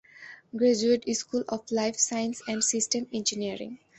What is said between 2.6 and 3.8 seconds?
Systems engineering.